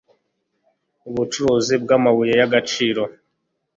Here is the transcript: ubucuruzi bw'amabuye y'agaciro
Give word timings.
ubucuruzi 1.09 1.75
bw'amabuye 1.83 2.33
y'agaciro 2.39 3.01